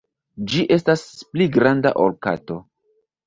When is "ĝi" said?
0.53-0.63